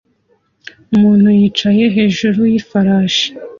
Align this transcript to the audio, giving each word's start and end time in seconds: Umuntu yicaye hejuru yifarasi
Umuntu 0.95 1.27
yicaye 1.39 1.83
hejuru 1.95 2.39
yifarasi 2.51 3.25